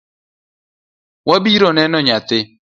[1.29, 2.39] Wabiro neno nyathi.